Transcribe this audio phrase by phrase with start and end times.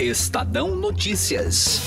[0.00, 1.78] Estadão Notícias.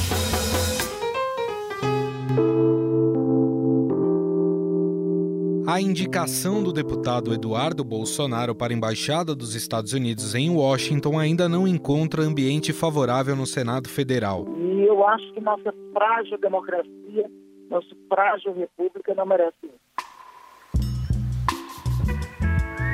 [5.67, 11.49] A indicação do deputado Eduardo Bolsonaro para a Embaixada dos Estados Unidos em Washington ainda
[11.49, 14.45] não encontra ambiente favorável no Senado Federal.
[14.59, 17.31] E eu acho que nossa frágil democracia,
[17.67, 19.83] nossa frágil república não merece isso.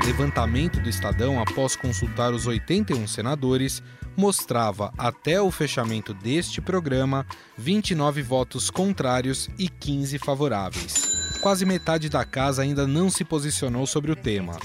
[0.05, 3.83] Levantamento do Estadão, após consultar os 81 senadores,
[4.15, 7.25] mostrava, até o fechamento deste programa,
[7.57, 14.11] 29 votos contrários e 15 favoráveis quase metade da casa ainda não se posicionou sobre
[14.11, 14.57] o tema.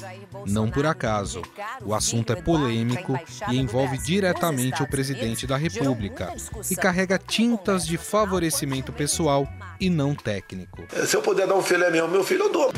[0.47, 1.43] Não por acaso.
[1.85, 3.19] O assunto é polêmico
[3.51, 6.35] e envolve diretamente o presidente da República
[6.71, 9.49] e carrega tintas de favorecimento pessoal
[9.81, 10.85] e não técnico.
[11.07, 12.73] Se eu puder dar um filho meu, meu filho eu dou.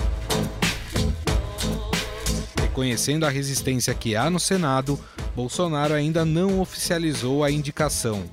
[2.60, 5.00] Reconhecendo a resistência que há no Senado,
[5.36, 8.24] Bolsonaro ainda não oficializou a indicação.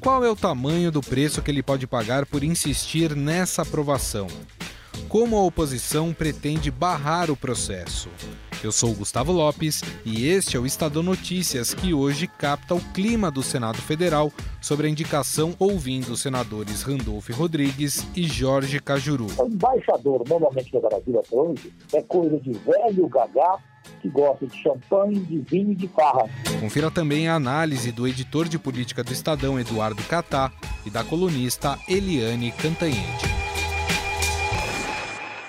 [0.00, 4.28] Qual é o tamanho do preço que ele pode pagar por insistir nessa aprovação?
[5.08, 8.08] como a oposição pretende barrar o processo.
[8.62, 13.30] Eu sou Gustavo Lopes e este é o Estadão Notícias, que hoje capta o clima
[13.30, 19.26] do Senado Federal sobre a indicação ouvindo os senadores Randolfo Rodrigues e Jorge Cajuru.
[19.36, 23.58] O embaixador, normalmente no Brasil até hoje, é coisa de velho gagá
[24.00, 26.28] que gosta de champanhe, de vinho e de farra.
[26.60, 30.50] Confira também a análise do editor de política do Estadão, Eduardo Catá,
[30.84, 33.30] e da colunista Eliane Cantanhede.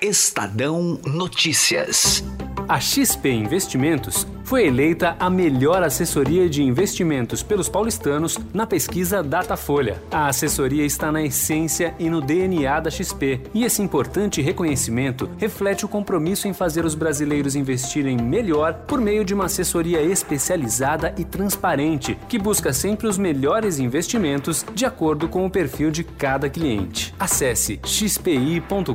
[0.01, 2.23] Estadão Notícias.
[2.67, 10.03] A XP Investimentos foi eleita a melhor assessoria de investimentos pelos paulistanos na pesquisa Datafolha.
[10.11, 15.85] A assessoria está na essência e no DNA da XP, e esse importante reconhecimento reflete
[15.85, 21.23] o compromisso em fazer os brasileiros investirem melhor por meio de uma assessoria especializada e
[21.23, 27.15] transparente, que busca sempre os melhores investimentos de acordo com o perfil de cada cliente.
[27.17, 28.91] Acesse xpi.com.br.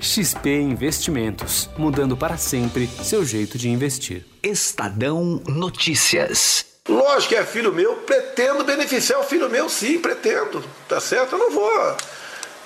[0.00, 4.29] XP Investimentos, mudando para sempre seu jeito de investir.
[4.42, 6.64] Estadão Notícias.
[6.88, 10.64] Lógico que é filho meu, pretendo beneficiar o filho meu, sim, pretendo.
[10.88, 11.34] Tá certo?
[11.34, 11.96] Eu não vou.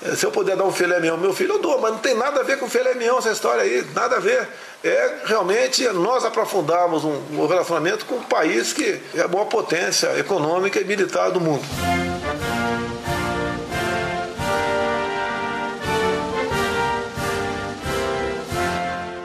[0.03, 2.15] Eh, se eu puder dar um filé meu, meu filho eu dou, mas não tem
[2.15, 4.47] nada a ver com filé mignon essa história aí, nada a ver.
[4.83, 10.17] É realmente nós aprofundarmos um, um relacionamento com um país que é a maior potência
[10.19, 11.63] econômica e militar do mundo.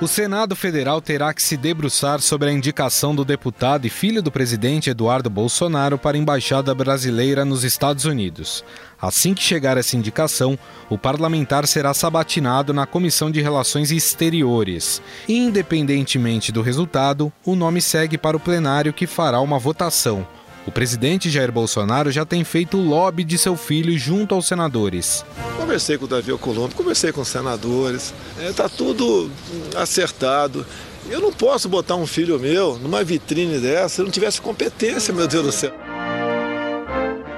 [0.01, 4.33] O Senado Federal terá que se debruçar sobre a indicação do deputado e filho do
[4.33, 8.65] presidente Eduardo Bolsonaro para a embaixada brasileira nos Estados Unidos.
[8.99, 10.59] Assim que chegar essa indicação,
[10.89, 15.03] o parlamentar será sabatinado na Comissão de Relações Exteriores.
[15.29, 20.27] Independentemente do resultado, o nome segue para o plenário que fará uma votação.
[20.67, 25.25] O presidente Jair Bolsonaro já tem feito o lobby de seu filho junto aos senadores.
[25.57, 29.31] Conversei com o Davi Alcolumbre, conversei com os senadores, está é, tudo
[29.77, 30.67] acertado.
[31.09, 35.15] Eu não posso botar um filho meu numa vitrine dessa se eu não tivesse competência,
[35.15, 35.73] meu Deus do céu.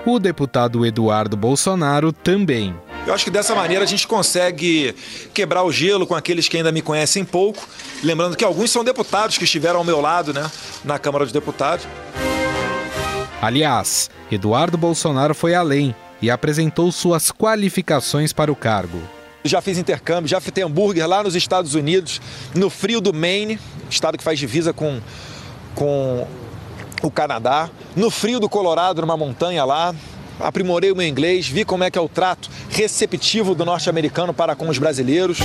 [0.05, 2.75] O deputado Eduardo Bolsonaro também.
[3.07, 4.95] Eu acho que dessa maneira a gente consegue
[5.33, 7.67] quebrar o gelo com aqueles que ainda me conhecem pouco.
[8.03, 10.51] Lembrando que alguns são deputados que estiveram ao meu lado né,
[10.85, 11.87] na Câmara dos Deputados.
[13.43, 15.93] Aliás, Eduardo Bolsonaro foi além
[16.23, 19.03] e apresentou suas qualificações para o cargo.
[19.45, 22.21] Já fiz intercâmbio, já fritei hambúrguer lá nos Estados Unidos,
[22.55, 23.59] no frio do Maine,
[23.91, 25.01] estado que faz divisa com,
[25.75, 26.25] com
[27.03, 29.93] o Canadá, no frio do Colorado, numa montanha lá.
[30.39, 34.55] Aprimorei o meu inglês, vi como é que é o trato receptivo do norte-americano para
[34.55, 35.39] com os brasileiros.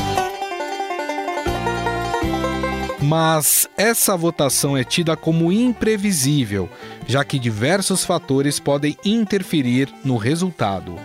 [3.02, 6.70] Mas essa votação é tida como imprevisível,
[7.08, 10.96] já que diversos fatores podem interferir no resultado.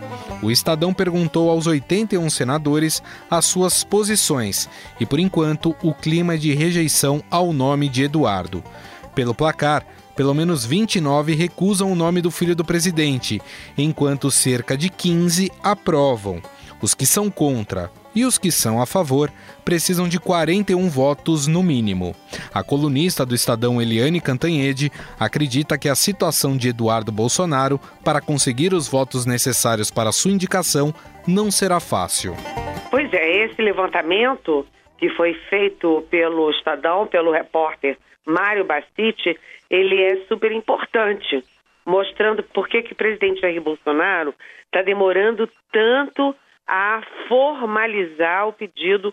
[0.43, 4.69] O Estadão perguntou aos 81 senadores as suas posições
[4.99, 8.63] e, por enquanto, o clima é de rejeição ao nome de Eduardo.
[9.15, 9.87] Pelo placar,
[10.17, 13.41] pelo menos 29 recusam o nome do filho do presidente,
[13.79, 16.43] enquanto cerca de 15 aprovam.
[16.81, 19.31] Os que são contra e os que são a favor
[19.65, 22.15] precisam de 41 votos no mínimo.
[22.53, 28.75] A colunista do Estadão Eliane Cantanhede acredita que a situação de Eduardo Bolsonaro para conseguir
[28.75, 30.93] os votos necessários para sua indicação
[31.27, 32.35] não será fácil.
[32.91, 34.67] Pois é, esse levantamento
[34.99, 39.37] que foi feito pelo Estadão, pelo repórter Mário Bastiti,
[39.69, 41.43] ele é super importante,
[41.85, 44.35] mostrando por que, que o presidente Jair Bolsonaro
[44.67, 46.35] está demorando tanto
[46.75, 49.13] a formalizar o pedido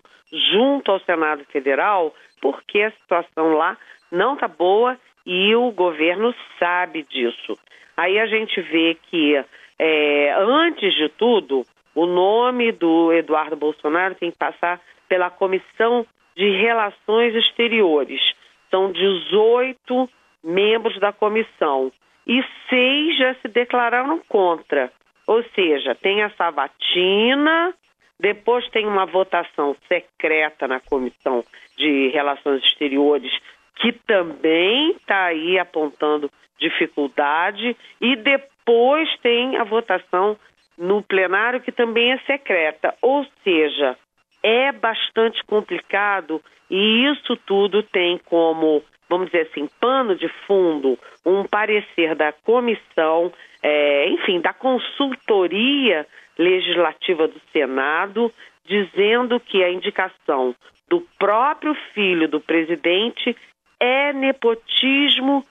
[0.50, 3.76] junto ao Senado Federal, porque a situação lá
[4.10, 4.96] não está boa
[5.26, 7.58] e o governo sabe disso.
[7.98, 9.44] Aí a gente vê que,
[9.78, 16.48] é, antes de tudo, o nome do Eduardo Bolsonaro tem que passar pela Comissão de
[16.62, 18.22] Relações Exteriores.
[18.70, 20.08] São 18
[20.42, 21.92] membros da comissão
[22.26, 24.90] e seis já se declararam contra.
[25.30, 27.72] Ou seja, tem a sabatina,
[28.18, 31.44] depois tem uma votação secreta na Comissão
[31.76, 33.30] de Relações Exteriores,
[33.76, 36.28] que também está aí apontando
[36.58, 40.36] dificuldade, e depois tem a votação
[40.76, 42.92] no plenário, que também é secreta.
[43.00, 43.96] Ou seja,
[44.42, 50.96] é bastante complicado e isso tudo tem como, vamos dizer assim, pano de fundo
[51.26, 56.06] um parecer da comissão, é, enfim, da consultoria
[56.38, 58.32] legislativa do Senado,
[58.64, 60.54] dizendo que a indicação
[60.88, 63.36] do próprio filho do presidente
[63.80, 65.44] é nepotismo,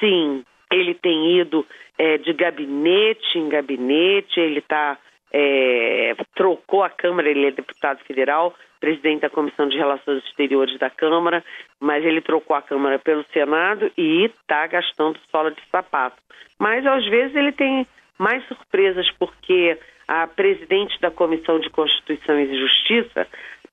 [0.00, 0.42] sim.
[0.72, 1.64] Ele tem ido
[1.98, 4.98] é, de gabinete em gabinete, ele está
[5.36, 10.88] é, trocou a Câmara, ele é deputado federal, presidente da Comissão de Relações Exteriores da
[10.88, 11.42] Câmara,
[11.80, 16.16] mas ele trocou a Câmara pelo Senado e está gastando sola de sapato.
[16.56, 17.84] Mas às vezes ele tem
[18.16, 19.76] mais surpresas porque
[20.06, 23.26] a presidente da Comissão de Constituição e Justiça,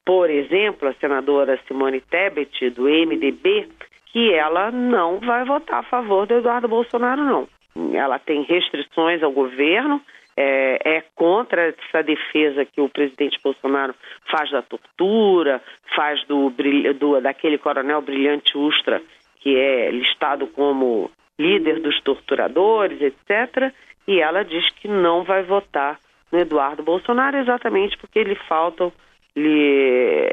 [0.03, 3.69] por exemplo, a senadora Simone Tebet, do MDB,
[4.07, 7.47] que ela não vai votar a favor do Eduardo Bolsonaro, não.
[7.93, 10.01] Ela tem restrições ao governo,
[10.41, 13.93] é, é, contra essa defesa que o presidente Bolsonaro
[14.29, 15.61] faz da tortura,
[15.95, 16.51] faz do,
[16.99, 19.01] do daquele coronel brilhante Ustra,
[19.39, 23.73] que é listado como líder dos torturadores, etc.
[24.07, 25.99] E ela diz que não vai votar
[26.31, 28.91] no Eduardo Bolsonaro exatamente porque lhe faltam
[29.35, 30.27] lhe,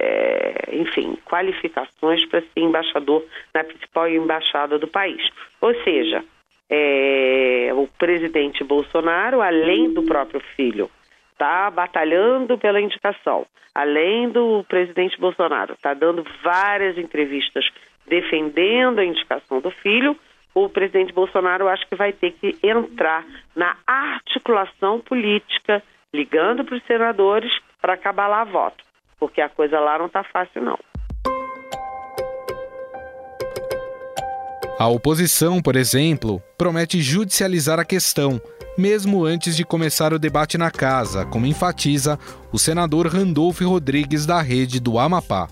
[0.73, 5.23] enfim, qualificações para ser embaixador na principal embaixada do país.
[5.61, 6.25] Ou seja,
[6.71, 10.91] é, o presidente Bolsonaro, além do próprio filho,
[11.33, 13.47] está batalhando pela indicação.
[13.75, 17.65] Além do presidente Bolsonaro, está dando várias entrevistas
[18.07, 20.17] defendendo a indicação do filho.
[20.55, 23.25] O presidente Bolsonaro acho que vai ter que entrar
[23.55, 25.83] na articulação política,
[26.13, 28.83] ligando para os senadores para acabar lá voto,
[29.21, 30.79] porque a coisa lá não está fácil não.
[34.79, 38.41] A oposição, por exemplo, promete judicializar a questão,
[38.79, 42.17] mesmo antes de começar o debate na casa, como enfatiza
[42.53, 45.49] o senador Randolfo Rodrigues da rede do Amapá.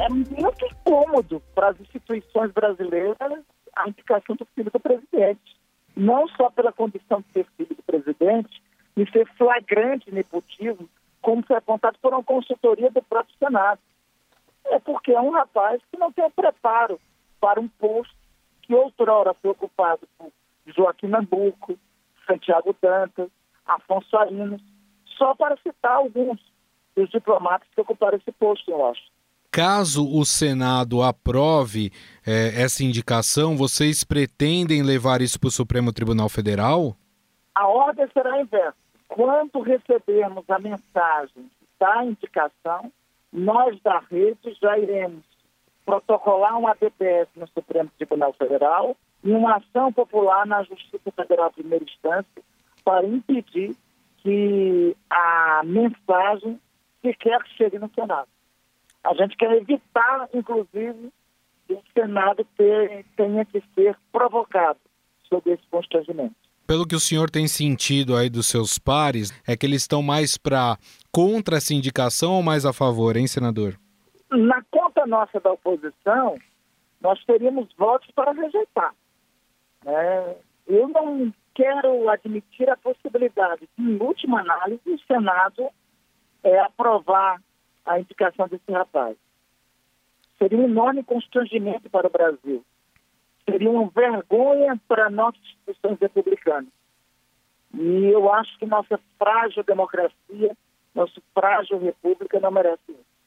[0.00, 3.42] É muito incômodo para as instituições brasileiras
[3.74, 5.56] a indicação do filho do presidente.
[5.96, 8.62] Não só pela condição de ser filho do presidente
[8.96, 10.88] e ser flagrante nepotismo,
[11.20, 13.80] como foi apontado por uma consultoria do próprio Senado.
[14.66, 17.00] É porque é um rapaz que não tem preparo
[17.40, 18.17] para um posto
[18.68, 20.30] que outrora foi ocupado por
[20.66, 21.76] Joaquim Nabuco,
[22.26, 23.30] Santiago Dantas,
[23.66, 24.60] Afonso Arinos,
[25.16, 26.38] só para citar alguns
[26.94, 29.02] dos diplomatas que ocuparam esse posto, eu acho.
[29.50, 31.90] Caso o Senado aprove
[32.26, 36.94] é, essa indicação, vocês pretendem levar isso para o Supremo Tribunal Federal?
[37.54, 38.76] A ordem será inversa.
[39.08, 41.50] Quando recebermos a mensagem
[41.80, 42.92] da indicação,
[43.32, 45.24] nós da rede já iremos
[45.88, 48.94] protocolar uma DPS no Supremo Tribunal Federal
[49.24, 52.42] e uma ação popular na Justiça Federal de Primeira Instância
[52.84, 53.74] para impedir
[54.18, 56.60] que a mensagem
[57.00, 58.28] sequer chegue no Senado.
[59.02, 61.10] A gente quer evitar, inclusive,
[61.66, 62.46] que o Senado
[63.16, 64.78] tenha que ser provocado
[65.26, 66.34] sobre esse constrangimento.
[66.66, 70.36] Pelo que o senhor tem sentido aí dos seus pares, é que eles estão mais
[70.36, 70.76] para
[71.10, 73.78] contra essa indicação ou mais a favor, hein, senador?
[74.30, 74.62] Na
[74.98, 76.36] conta nossa da oposição,
[77.00, 78.94] nós teríamos votos para rejeitar.
[79.86, 80.36] É,
[80.66, 85.68] eu não quero admitir a possibilidade de, em última análise, o Senado
[86.42, 87.40] é, aprovar
[87.86, 89.16] a indicação desse rapaz.
[90.38, 92.64] Seria um enorme constrangimento para o Brasil.
[93.48, 96.72] Seria uma vergonha para nossas instituições republicanas.
[97.74, 100.56] E eu acho que nossa frágil democracia,
[100.94, 103.17] nossa frágil república não merece isso.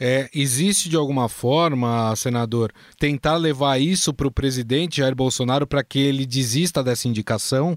[0.00, 5.84] É, existe de alguma forma, senador, tentar levar isso para o presidente Jair Bolsonaro para
[5.84, 7.76] que ele desista dessa indicação?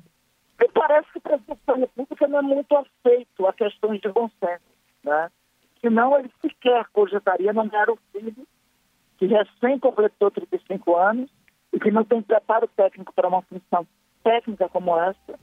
[0.58, 4.30] Me parece que o presidente da República não é muito aceito a questões de bom
[4.40, 4.64] senso,
[5.04, 5.30] né?
[5.82, 8.48] Senão ele sequer cogitaria nomear o filho,
[9.18, 11.30] que recém completou 35 anos
[11.74, 13.86] e que não tem preparo técnico para uma função
[14.24, 15.38] técnica como essa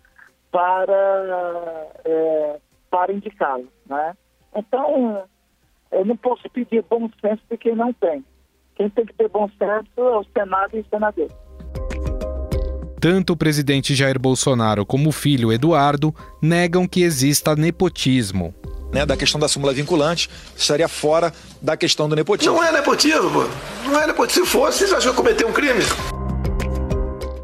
[0.51, 2.61] para, é,
[2.91, 4.17] para indicá-lo, né?
[4.57, 5.29] Então,
[5.93, 8.25] eu não posso pedir bom senso de quem não tem.
[8.77, 11.29] Quem tem que ter bom senso é o Senado e o senador.
[13.01, 18.55] Tanto o presidente Jair Bolsonaro como o filho Eduardo negam que exista nepotismo.
[18.93, 21.33] Né, da questão da súmula vinculante, estaria fora
[21.63, 22.55] da questão do nepotismo.
[22.55, 23.49] Não é nepotismo, pô.
[23.89, 24.45] Não é nepotismo.
[24.45, 25.81] Se fosse, vocês acham que eu cometi um crime?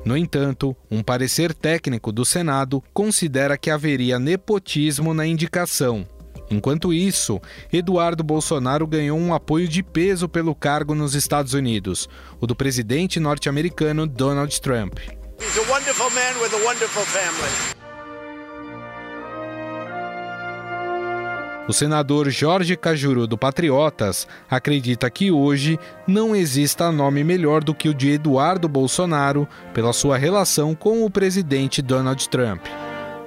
[0.04, 6.06] No entanto, um parecer técnico do Senado considera que haveria nepotismo na indicação.
[6.50, 7.40] Enquanto isso,
[7.72, 12.08] Eduardo Bolsonaro ganhou um apoio de peso pelo cargo nos Estados Unidos,
[12.40, 14.98] o do presidente norte-americano Donald Trump.
[21.68, 27.88] O senador Jorge Cajuru do Patriotas acredita que hoje não exista nome melhor do que
[27.88, 32.64] o de Eduardo Bolsonaro pela sua relação com o presidente Donald Trump.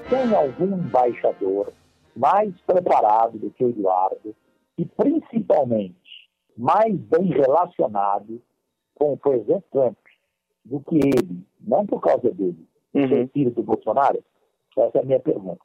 [0.09, 1.73] Tem algum embaixador
[2.19, 4.35] mais preparado do que o Eduardo
[4.77, 8.41] e, principalmente, mais bem relacionado
[8.93, 9.97] com o presidente Trump
[10.65, 13.27] do que ele, não por causa dele, uhum.
[13.29, 14.21] filho do Bolsonaro?
[14.77, 15.63] Essa é a minha pergunta.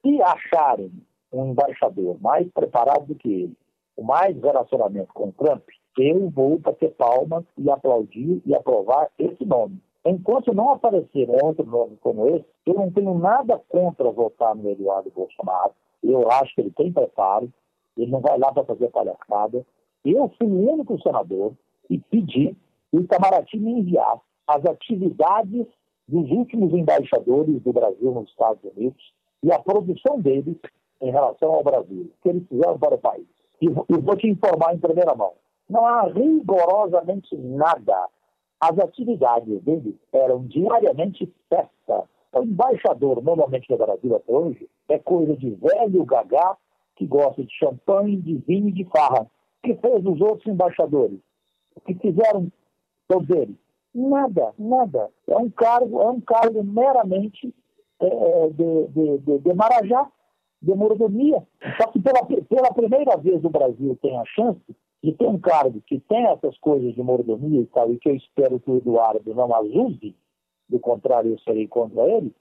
[0.00, 0.90] Se acharem
[1.30, 3.56] um embaixador mais preparado do que ele,
[3.94, 5.62] com mais relacionamento com o Trump,
[5.98, 9.78] eu vou bater palmas e aplaudir e aprovar esse nome.
[10.04, 15.10] Enquanto não aparecer outro nome como esse, eu não tenho nada contra votar no Eduardo
[15.10, 15.72] Bolsonaro.
[16.02, 17.52] Eu acho que ele tem preparo,
[17.96, 19.64] ele não vai lá para fazer palhaçada.
[20.04, 21.52] Eu fui o único senador
[21.90, 22.56] e pedi
[22.90, 25.66] que o Itamaraty me enviasse as atividades
[26.08, 30.56] dos últimos embaixadores do Brasil nos Estados Unidos e a produção deles
[31.00, 33.26] em relação ao Brasil, que eles fizeram para o país.
[33.60, 35.32] E, vou te informar em primeira mão.
[35.68, 38.08] Não há rigorosamente nada.
[38.60, 45.36] As atividades deles eram diariamente festa o embaixador, normalmente no Brasil até hoje, é coisa
[45.36, 46.56] de velho gagá
[46.96, 49.22] que gosta de champanhe, de vinho e de farra.
[49.22, 49.28] O
[49.62, 51.18] que fez os outros embaixadores?
[51.74, 52.50] O que fizeram
[53.08, 53.56] todos eles?
[53.94, 55.10] Nada, nada.
[55.26, 57.52] É um cargo, é um cargo meramente
[58.00, 60.08] é, de, de, de, de marajá,
[60.62, 61.42] de mordomia.
[61.80, 64.60] Só que pela, pela primeira vez o Brasil tem a chance
[65.02, 68.16] de ter um cargo que tem essas coisas de mordomia e tal, e que eu
[68.16, 70.14] espero que o Eduardo não as use,
[70.68, 72.34] do contrário eu serei contra ele,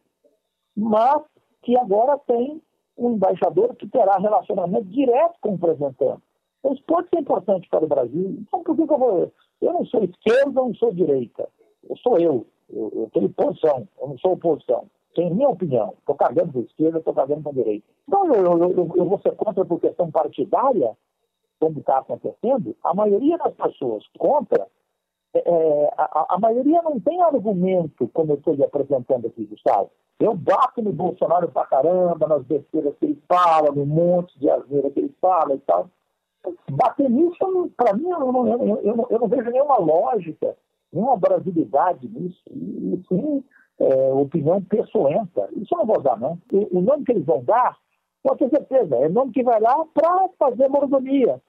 [0.75, 1.23] mas
[1.61, 2.61] que agora tem
[2.97, 6.21] um embaixador que terá relacionamento direto com o representante.
[6.65, 8.35] Isso pode ser importante para o Brasil.
[8.41, 9.31] Então, por que, eu vou.
[9.61, 11.47] Eu não sou esquerda, não sou direita.
[11.89, 12.45] Eu sou eu.
[12.69, 14.85] Eu, eu tenho posição, eu não sou oposição.
[15.15, 15.95] Tenho minha opinião.
[15.97, 17.87] Estou cagando para a esquerda, estou cagando para a direita.
[18.07, 20.95] Então, eu, eu, eu vou ser contra por questão partidária,
[21.59, 22.75] como está acontecendo.
[22.83, 24.67] A maioria das pessoas contra
[25.33, 29.91] é, é, a, a, maioria não tem argumento, como eu estou lhe apresentando aqui, Gustavo.
[30.19, 34.89] Eu bato no Bolsonaro pra caramba, nas besteiras que ele fala, no monte de asneira
[34.89, 35.89] que ele fala e tal.
[36.71, 40.57] Bater nisso, para mim, eu não, eu, eu, eu não, vejo nenhuma lógica,
[40.91, 42.41] nenhuma brasilidade nisso.
[42.49, 43.43] E, e sim,
[43.79, 45.47] é, opinião pessoenta.
[45.55, 46.39] Isso eu não vou dar, não.
[46.51, 47.77] O, o nome que eles vão dar,
[48.23, 51.39] pode ter certeza, é nome que vai lá para fazer mordomia,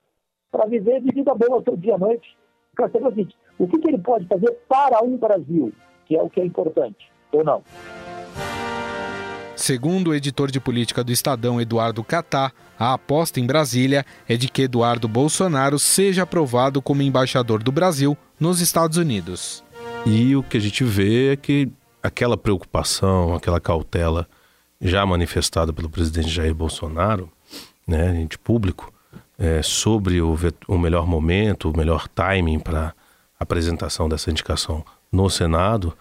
[0.50, 2.36] para viver de vida boa todo dia à noite.
[2.74, 5.72] Para ser o seguinte, o que, que ele pode fazer para o Brasil,
[6.06, 7.62] que é o que é importante, ou não?
[9.56, 14.48] Segundo o editor de política do Estadão, Eduardo Catá, a aposta em Brasília é de
[14.48, 19.62] que Eduardo Bolsonaro seja aprovado como embaixador do Brasil nos Estados Unidos.
[20.06, 21.70] E o que a gente vê é que
[22.02, 24.26] aquela preocupação, aquela cautela
[24.80, 27.30] já manifestada pelo presidente Jair Bolsonaro,
[27.86, 28.90] né, gente público,
[29.40, 30.36] é, sobre o,
[30.68, 32.94] o melhor momento, o melhor timing para
[33.38, 35.96] apresentação dessa indicação no Senado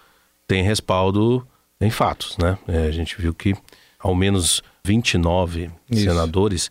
[0.46, 1.48] tem respaldo
[1.80, 2.58] em fatos, né?
[2.68, 3.56] É, a gente viu que
[3.98, 6.04] ao menos 29 Isso.
[6.04, 6.70] senadores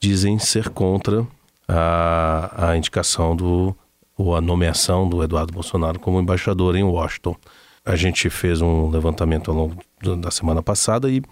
[0.00, 1.24] dizem ser contra
[1.68, 3.76] a, a indicação do
[4.16, 7.36] ou a nomeação do Eduardo Bolsonaro como embaixador em Washington.
[7.84, 9.76] A gente fez um levantamento ao longo
[10.20, 11.22] da semana passada e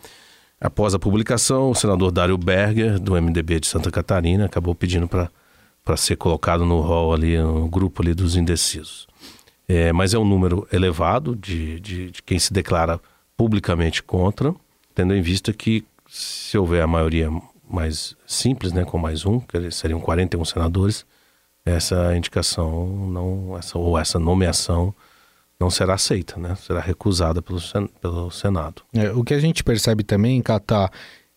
[0.60, 5.96] após a publicação, o senador Dário Berger do MDB de Santa Catarina acabou pedindo para
[5.96, 9.06] ser colocado no rol ali, no grupo ali dos indecisos.
[9.68, 13.00] É, mas é um número elevado de, de, de, quem se declara
[13.36, 14.54] publicamente contra,
[14.94, 17.28] tendo em vista que se houver a maioria
[17.68, 21.04] mais simples, né, com mais um, que seriam 41 senadores,
[21.64, 24.94] essa indicação não, essa, ou essa nomeação
[25.60, 26.54] não será aceita, né?
[26.56, 27.60] Será recusada pelo,
[28.00, 28.82] pelo Senado.
[28.94, 30.90] É, o que a gente percebe também, Catar,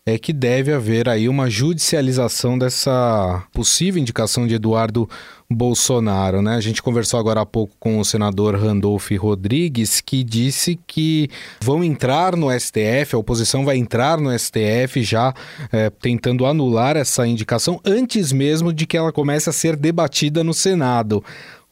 [0.06, 5.08] é que deve haver aí uma judicialização dessa possível indicação de Eduardo
[5.48, 6.54] Bolsonaro, né?
[6.54, 11.28] A gente conversou agora há pouco com o senador Randolph Rodrigues, que disse que
[11.60, 15.34] vão entrar no STF, a oposição vai entrar no STF já
[15.72, 20.54] é, tentando anular essa indicação antes mesmo de que ela comece a ser debatida no
[20.54, 21.22] Senado.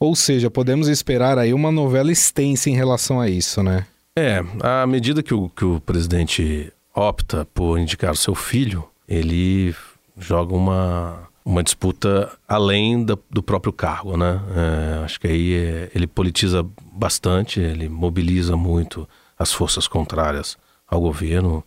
[0.00, 3.86] Ou seja, podemos esperar aí uma novela extensa em relação a isso, né?
[4.16, 9.74] É, à medida que o, que o presidente opta por indicar seu filho, ele
[10.16, 14.40] joga uma, uma disputa além da, do próprio cargo, né?
[14.56, 21.00] É, acho que aí é, ele politiza bastante, ele mobiliza muito as forças contrárias ao
[21.00, 21.62] governo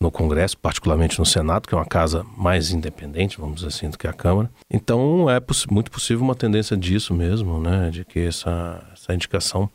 [0.00, 3.98] no Congresso, particularmente no Senado, que é uma casa mais independente, vamos dizer assim, do
[3.98, 4.50] que a Câmara.
[4.70, 7.90] Então é poss muito possível uma tendência disso mesmo, né?
[7.90, 9.70] De que essa, essa indicação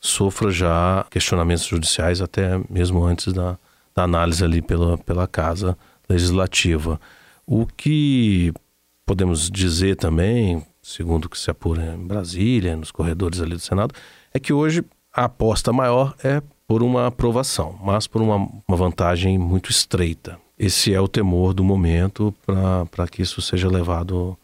[0.00, 3.58] sofra já questionamentos judiciais até mesmo antes da,
[3.94, 5.76] da análise ali pela, pela Casa
[6.08, 7.00] Legislativa.
[7.46, 8.52] O que
[9.04, 13.94] podemos dizer também, segundo o que se apura em Brasília, nos corredores ali do Senado,
[14.32, 19.38] é que hoje a aposta maior é por uma aprovação, mas por uma, uma vantagem
[19.38, 20.38] muito estreita.
[20.58, 24.36] Esse é o temor do momento para que isso seja levado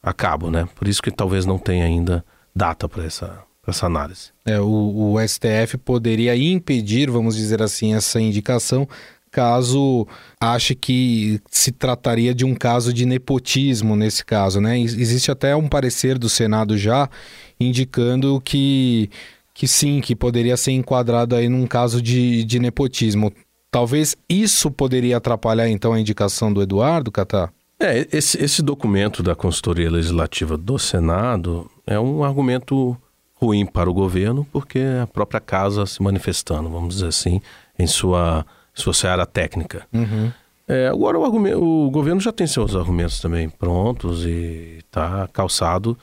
[0.00, 0.68] a cabo, né?
[0.76, 4.30] Por isso que talvez não tenha ainda data para essa, essa análise.
[4.44, 8.86] É, o, o STF poderia impedir, vamos dizer assim, essa indicação
[9.32, 10.06] caso
[10.40, 14.78] ache que se trataria de um caso de nepotismo nesse caso, né?
[14.78, 17.10] Existe até um parecer do Senado já
[17.58, 19.10] indicando que,
[19.54, 23.32] que sim, que poderia ser enquadrado aí num caso de, de nepotismo.
[23.70, 27.52] Talvez isso poderia atrapalhar então a indicação do Eduardo, Catar?
[27.78, 32.96] É, esse, esse documento da consultoria legislativa do Senado é um argumento
[33.34, 37.40] ruim para o governo, porque a própria casa se manifestando, vamos dizer assim,
[37.78, 38.44] em sua
[38.74, 39.86] se fosse a área técnica.
[39.92, 40.32] Uhum.
[40.66, 45.96] É, agora o, argumento, o, governo já tem seus argumentos também prontos e está calçado,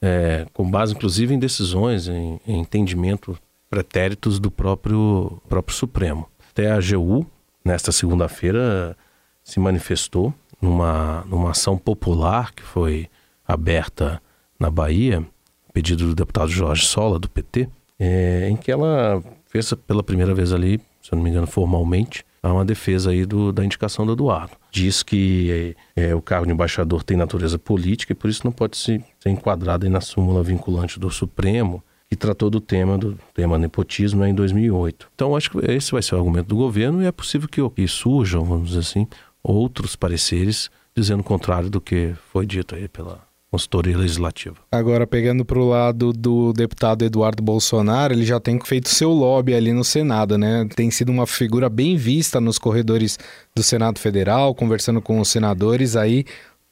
[0.00, 3.38] é, com base inclusive em decisões, em, em entendimento
[3.68, 6.28] pretéritos do próprio, próprio Supremo.
[6.50, 7.26] Até a AGU,
[7.64, 8.96] nesta segunda-feira,
[9.42, 13.08] se manifestou numa, numa ação popular que foi
[13.46, 14.20] aberta
[14.58, 15.24] na Bahia,
[15.72, 20.52] pedido do deputado Jorge Sola, do PT, é, em que ela fez pela primeira vez
[20.52, 24.12] ali se eu não me engano, formalmente, há uma defesa aí do, da indicação do
[24.12, 24.52] Eduardo.
[24.70, 28.52] Diz que é, é, o cargo de embaixador tem natureza política e por isso não
[28.52, 33.18] pode se, ser enquadrado aí na súmula vinculante do Supremo, que tratou do tema do
[33.34, 35.10] tema nepotismo né, em 2008.
[35.14, 37.86] Então acho que esse vai ser o argumento do governo e é possível que, que
[37.86, 39.06] surjam, vamos dizer assim,
[39.42, 44.56] outros pareceres dizendo o contrário do que foi dito aí pela consultoria legislativa.
[44.70, 49.54] Agora, pegando para o lado do deputado Eduardo Bolsonaro, ele já tem feito seu lobby
[49.54, 50.68] ali no Senado, né?
[50.76, 53.18] Tem sido uma figura bem vista nos corredores
[53.54, 56.24] do Senado Federal, conversando com os senadores aí,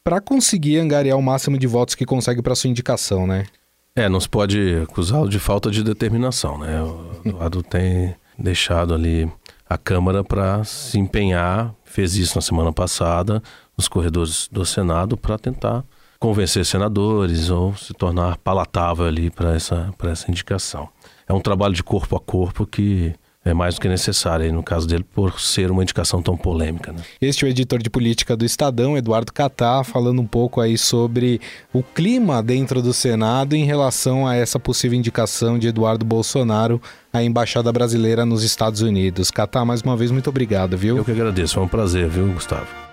[0.04, 3.46] para conseguir angariar o máximo de votos que consegue para sua indicação, né?
[3.94, 6.82] É, não se pode acusá-lo de falta de determinação, né?
[6.82, 9.30] O Eduardo tem deixado ali
[9.68, 13.42] a Câmara para se empenhar, fez isso na semana passada,
[13.76, 15.82] nos corredores do Senado, para tentar
[16.18, 20.88] convencer senadores ou se tornar palatável ali para essa, essa indicação.
[21.28, 23.14] É um trabalho de corpo a corpo que
[23.46, 26.92] é mais do que necessário, aí, no caso dele, por ser uma indicação tão polêmica.
[26.92, 26.98] Né?
[27.20, 31.40] Este é o editor de política do Estadão, Eduardo Catar, falando um pouco aí sobre
[31.72, 37.22] o clima dentro do Senado em relação a essa possível indicação de Eduardo Bolsonaro à
[37.22, 39.30] Embaixada Brasileira nos Estados Unidos.
[39.30, 40.96] Catar, mais uma vez, muito obrigado, viu?
[40.96, 42.85] Eu que agradeço, foi um prazer, viu, Gustavo?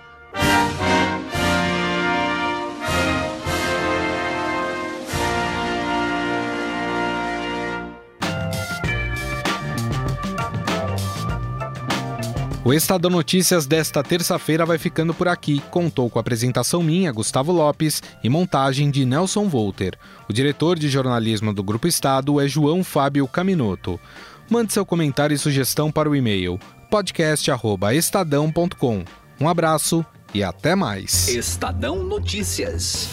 [12.64, 15.60] O Estadão Notícias desta terça-feira vai ficando por aqui.
[15.70, 19.98] Contou com a apresentação minha, Gustavo Lopes, e montagem de Nelson Volter.
[20.26, 24.00] O diretor de jornalismo do Grupo Estado é João Fábio Caminoto.
[24.48, 26.58] Mande seu comentário e sugestão para o e-mail
[26.90, 29.04] podcast@estadão.com.
[29.38, 31.28] Um abraço e até mais.
[31.28, 33.10] Estadão Notícias.